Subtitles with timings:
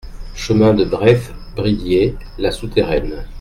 [0.33, 3.23] Chemin de Breith Bridiers, La Souterraine